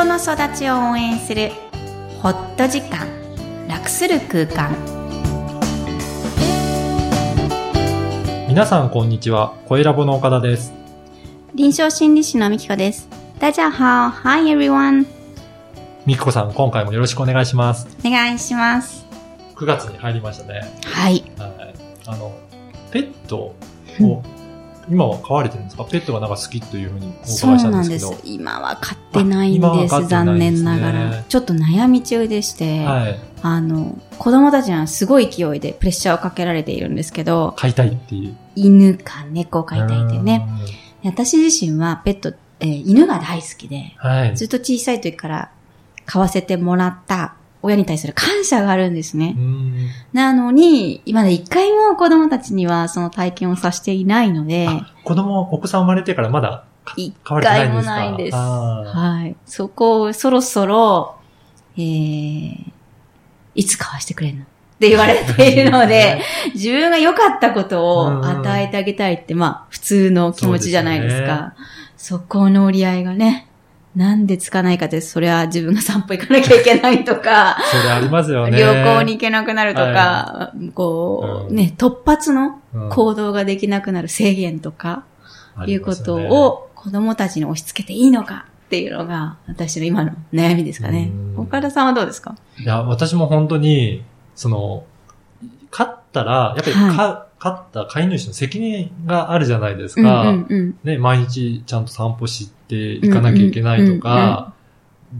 [0.00, 1.50] 人の育ちを応援する
[2.22, 3.06] ホット時間
[3.68, 4.74] 楽する空間。
[8.48, 9.54] 皆さんこんにちは。
[9.66, 10.72] 声ラボの岡田です。
[11.54, 13.10] 臨床心理士のみきこです。
[13.38, 14.08] 大家好。
[14.08, 15.04] Hi everyone
[16.06, 17.86] みきこさん今回もよろしくお願いします。
[18.02, 19.04] お願いします。
[19.54, 20.62] 9月に入りましたね。
[20.82, 21.22] はい。
[21.36, 21.74] はい。
[22.06, 22.34] あの
[22.90, 23.54] ペット
[24.00, 24.24] を
[24.90, 25.84] 今は飼われてるんですか？
[25.84, 28.20] ペットがなんか好きというふうにお伺いそうしたんですですけど。
[28.24, 33.18] 今は飼ってないんですあ今は飼ってない残んですね念ながらちょっと悩み中でして、はい。
[33.42, 38.36] あの子供たちにはすごい勢いでプレッシャーをかけられているんですけど飼いたいっていう。
[38.56, 40.46] 犬か猫を飼いたいってね
[41.04, 44.10] 私自身はペット、えー犬が大好きでうん。
[44.10, 44.36] はい。
[44.36, 45.50] ずっと小さい時から
[46.04, 49.40] 飼わせてもらった親に対する感謝があるんですねう。
[49.40, 56.64] んなのに、今まで一回も子供たちにはその体験をさせていないので、あ子供、お子さん生まれてからまだ
[56.96, 58.36] 一回もないんです。
[58.36, 59.36] あはい。
[59.46, 61.16] そこをそろそろ、
[61.76, 62.72] えー、
[63.54, 64.46] いつ買わしてくれんのっ
[64.80, 66.22] て言われているので、
[66.54, 71.54] 自分が良かったことを与えてあげたいって、まあ、普通の気持ちじゃないですか。
[71.98, 73.49] そこの折り合いがね、
[74.00, 78.58] なんでつかないかって、それは自分が散歩行かなきゃいけないとか、ー それありますよね。
[78.58, 81.56] 旅行に行けなくなるとか、こう、うん。
[81.56, 82.88] ね、突発のうん。
[82.88, 85.04] 行動ができなくなる制限とか、
[85.56, 91.10] あいうことを子供たちに押し付けていいのかっていうのが、私の今の悩みですかね。
[91.36, 91.42] うん。
[91.42, 92.36] 岡田さんはどうですか？
[92.58, 94.02] いや、私も本当に、
[94.34, 94.84] その、
[95.70, 100.22] 飼ったら、やっぱりは飼飼った飼い主の責任があるじゃないですうんか。
[100.28, 100.78] うんうん。
[100.84, 104.52] ね、毎日ちゃんと散歩していかなきゃいけないとか、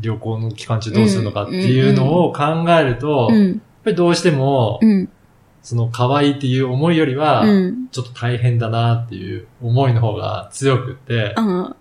[0.00, 3.62] 旅行の期間中どうするのかっていうのを考えると、やっうん。
[3.82, 5.08] ぱりどうしてもう、ん。
[5.62, 7.88] その可愛いっていう思いよりは、うん。
[7.90, 11.76] ちょっと大変だなっていう思いの方が強くって、うん。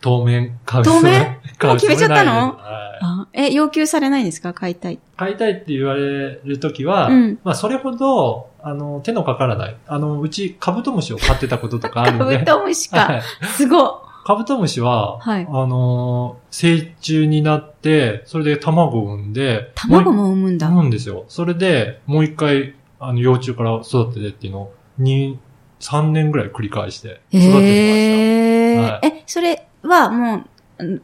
[0.00, 2.32] 当面買う当面もう決めちゃったの？
[2.56, 4.52] はいあえ、要求されないですか？
[4.52, 4.98] 買いたい。
[5.16, 9.76] 買いたいって言われるときは、うんまあそれほど、あの、手のかからない。
[9.86, 12.38] あの、うちカブトムシを飼ってたこととかあるカんで。
[12.40, 13.00] ブトムシか。
[13.00, 13.22] はい
[13.56, 20.68] すごカブトムシは、はいあのー、成虫になって、それで卵を産んで、卵もも産むんだ。
[20.68, 21.24] 産むんですよ。
[21.28, 25.36] それで、もう一回、あの、幼虫から育ててっていうのを、2、
[25.80, 27.58] 3年ぐらい繰り返して育ててました。
[27.62, 30.44] へーはいえ、それはも
[30.78, 31.02] ううん、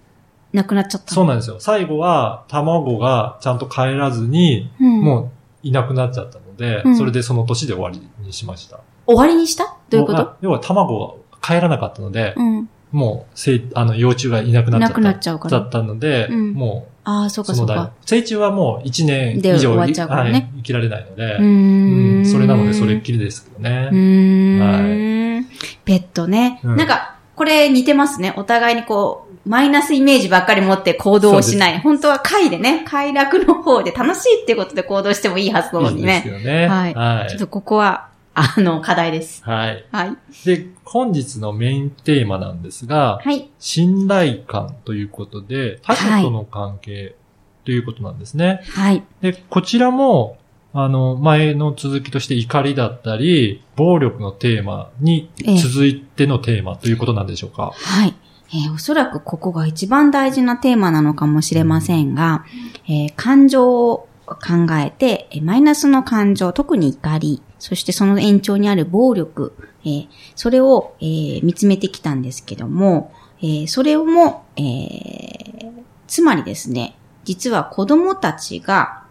[0.53, 1.57] なくなっちゃったのそうなんですよ。
[1.61, 5.31] 最後は、卵がちゃんと帰らずに、うんもう
[5.63, 8.81] いなくなっちゃったので、うんそれでその年で終わりにしました。
[9.07, 9.77] 終わりにした？
[9.91, 10.37] どういうこと？
[10.41, 12.69] 要は卵が帰らなかったので、うん。
[12.93, 15.01] もう、せいあの、幼虫がいなくなっちゃった。
[15.01, 17.97] いなくなっちゃうからだったので、うんもああ、そうう、その代かそうか。。
[18.07, 23.91] 成虫はもう1年で以上終わっちゃうからねはい生きられないので、うんんそれなのでそれっきりですけどね。
[23.93, 25.47] うーん。
[25.85, 26.61] ペットね。
[26.65, 28.35] うんなんか、これ似てますね。
[28.37, 31.79] お互いにこう、マイナスイメージばっかり持って行動をしない。
[31.81, 36.33] 本当は快でね、快楽の方で楽しいっていうことで行動してもいいはずなのにいいですね。
[36.33, 36.67] よね。
[36.67, 39.45] はいはいちょっとここは、あの、課題です。
[39.45, 39.85] はい。
[39.93, 40.17] はい。
[40.45, 43.51] で、本日のメインテーマなんですが、はい。
[43.59, 47.17] 信頼感ということで、他者との関係
[47.65, 48.63] ということなんですね。
[48.71, 49.05] はい。
[49.21, 50.39] で、こちらも、
[50.79, 55.31] あの、前の続きとして怒りだったり、暴力のテーマに
[55.63, 57.73] 続いてのテーマということなんでしょうか？
[57.75, 58.15] はい。
[58.51, 62.45] えーおそらくここが一番大事なテーマなのかもしれませんが、
[62.87, 64.37] えー感情を考
[64.79, 75.73] えて、えーマイナスの感情、特に怒り、そしてその延長にある暴力、えーそれを、えー見つめてきたんですけども、えーそれをも、えー
[76.07, 79.03] つまりですね、実は子供たちが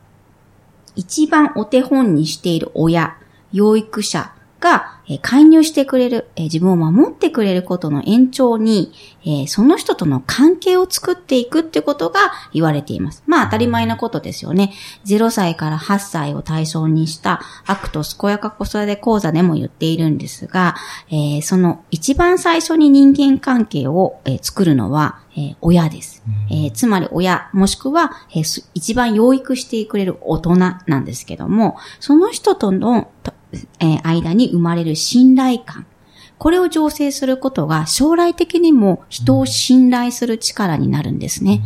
[0.95, 3.17] 一番お手本にしている親、
[3.51, 8.91] 養育者が、えー介入してくれる、えー自分を守ってくれることの延長に、
[9.23, 12.19] えーその人との関係を作っていくってことが
[12.53, 13.23] 言われています。
[13.27, 14.73] まあ当たり前なことですよね。
[15.05, 20.75] 0歳から8歳を対象にした ACT 健やか子育て講座でも言っているんですが、
[21.09, 26.23] えーその一番最初に人間関係を、えー作るのは、えー親です。
[26.49, 28.41] えーつまり親、もしくは、え
[28.73, 33.33] 一番養育してくれる大人なんですけども、その人との、と
[33.79, 35.85] え間に生まれる信頼感。
[36.37, 41.61] これを醸成することが将来的にも人を信頼する力になるんですね。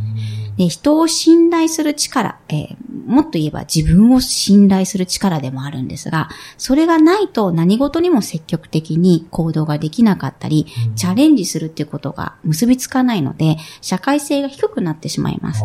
[0.59, 2.75] で人を信頼する力、えー
[3.09, 6.29] もっと言えば自分を信頼する力でもあるんですが、
[6.59, 15.63] それがないと何事にも積極的に行動ができなかったり、うんチャレンジするっていうことが結びつかないので、社会性が低くなってしまいます。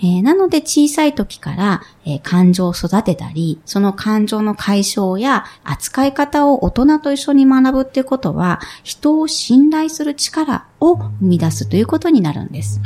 [0.00, 12.80] えーなので小さい時から、えー感情を育てたり、その感情の解消や扱い方を大人と一緒に学ぶっていうことは、人を信頼する力を生み出すということになるんです。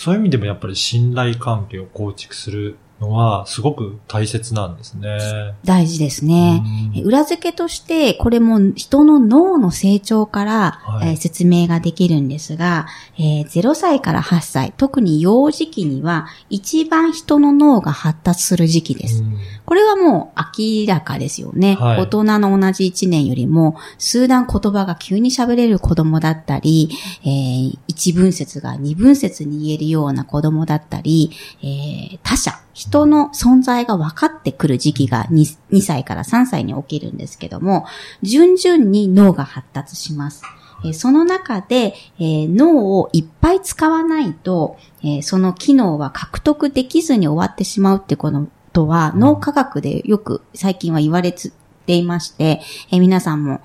[0.00, 5.54] そういう意味でもやっぱり信頼関係を構築するのはすごく大切なんですね。
[5.64, 6.62] 大事ですね。
[7.04, 12.86] 裏付けとして、これも人の脳の成長から、はい、えー、説明ができるんですが、
[13.18, 19.24] えー、0歳から8歳、特に幼児期には一番人の脳が発達する時期です。
[19.64, 21.76] これはもう明らかですよね。
[21.76, 26.90] はい、大人の同じ1年よりも、数段言葉が急に喋れる子供だったり、
[27.24, 31.30] えー、一分節が二分節に言えるような子供だったり、
[31.62, 37.86] えー、他者、人の存在が分かってくる時期が 2, 2歳から3歳に起きるんですけども、
[38.22, 40.42] 順々に脳が発達します。
[40.84, 48.32] えその中で、えー、脳をいっぱい使わないと、えー、その機能は獲得できずに終わってしまうってこ
[48.72, 51.52] とは、脳科学でよく最近は言われつ
[51.86, 52.60] ていまして、
[52.90, 53.60] えー、皆さんも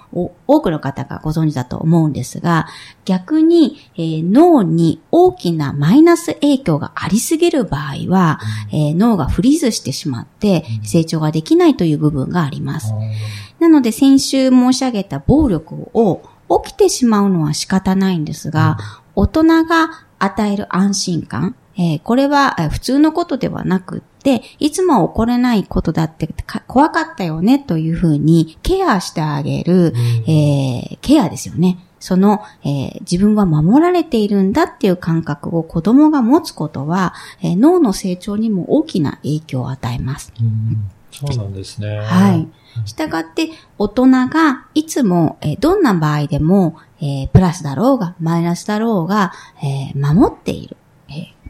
[0.47, 2.67] 多くの方がご存知だと思うんですが、
[3.05, 8.39] 逆に、えー、脳に大きなマイナス影響がありすぎる場合は、
[8.71, 12.93] うん、えー、脳がフリーズしてしまって成長ができないという部分があります。
[12.93, 13.11] うん、
[13.59, 16.21] なので先週申し上げた暴力を
[16.63, 18.77] 起きてしまうのは仕方ないんですが、
[19.15, 26.29] うん、大人が与える安心感、えー、これは普通のことではなくて、いつも起これないことだって
[26.67, 29.95] 怖かったよねというふうにケアしてあげる、うん、
[30.31, 31.79] えー、ケアですよね。
[31.99, 40.31] その、えー、自分は守られているんだっていう感覚を子供が持つことは、えー、脳の成長にも大きな影響を与えます。
[40.39, 41.97] うん、そうなんですね。
[41.97, 42.47] はい。
[42.85, 43.49] したがって、
[43.79, 49.31] 大人がいつも、えー、どんな場合でも、えー、プラスだろうが、マイナスだろうが、
[49.63, 50.77] えー、守っている。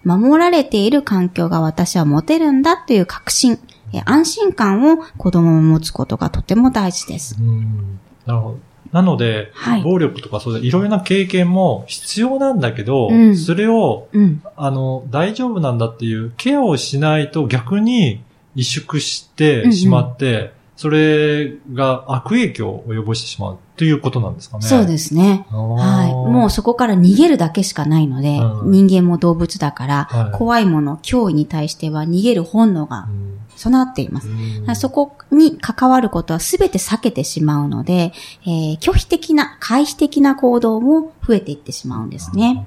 [0.05, 3.59] 守られている環境が私は持てるんだという確信、
[4.05, 7.37] 安心感を子供を持つことがとても大事です。
[8.25, 8.59] なるほど。
[8.91, 18.23] なので、はい、暴力とかそういろいろな経験も必要なんだけど、うん、それを、うん、あの、大丈夫なんだっていうケアをしないと逆に
[18.55, 24.63] 萎縮してしまって、うんうんそれが悪影響を及ぼしてしまうということなんですかね。
[24.65, 25.45] そうですね。
[25.49, 26.11] はい。
[26.13, 33.07] もうそこから逃げるだけしかないので、うん、人間も動物だから、はい、怖いもの、脅威に対しては逃げる本能が
[33.55, 34.27] 備わっています。
[34.27, 38.11] うん、そこに関わることは全て避けてしまうので、
[38.45, 42.65] えー、拒否的な、回避的な行動も増えていってしまうんですね。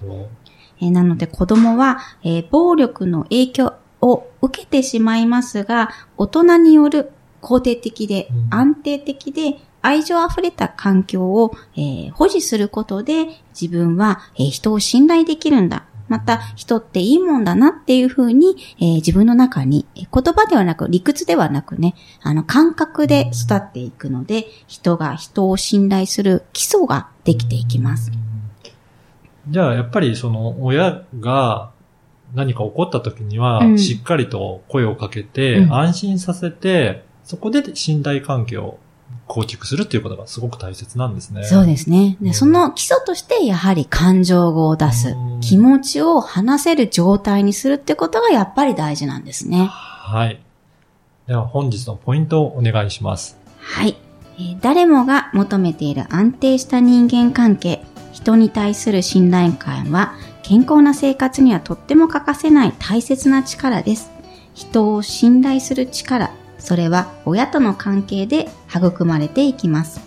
[0.80, 7.12] えー、なので子供は、えー、暴力の影響を受けてしまいますが、大人による
[7.42, 15.84] 肯定的で、安定的で、愛情あふれた環境を、えー、保持することで自分は、えー、人を信頼できるんだ。
[16.08, 28.10] また、人っていいもんだなっていうふうに、えー、自分の中に、言葉ではなく、理屈ではなくね、あの、感覚で育っていくので、人が人を信頼する基礎ができていきます。
[29.50, 31.72] じゃあ、やっぱりその、親が
[32.34, 38.78] 何か起こった時には、しっかりと声をかけて、安心させて、そこで信頼関係を
[39.26, 41.44] 構築するっていうことがすごく大切なんですね。
[41.44, 42.16] そうですね。
[42.22, 49.66] で、うん、その基礎としてやはり感情語を出す、気持ちを話せる状態にするってことがやっぱり大事なんですね。
[49.66, 50.40] はい。
[51.26, 53.36] では本日のポイントをお願いします。
[53.58, 53.98] はい。
[54.38, 57.84] えー、誰もが求めている安定した人間関係、
[58.14, 64.10] 人に対する信頼感は健康な生活にはとっても欠かせない大切な力です。
[64.54, 70.00] 人を信頼する力、それは親との関係で育まれていきます。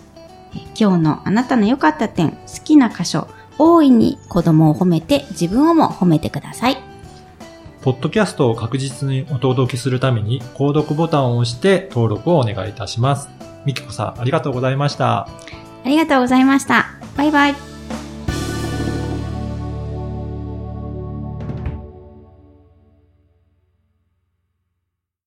[0.78, 3.28] 今日のあなたの良かった点、好きな箇所、
[3.58, 6.76] 大いに子供を褒めて自分をも褒めてください。
[7.82, 13.28] ポッドキャストを確実にお届けするために、購読ボタンを押して登録をお願いいたします。
[13.64, 15.28] みきこさん、ありがとうございました。
[15.84, 16.86] ありがとうございました。
[17.16, 17.71] バイバイ。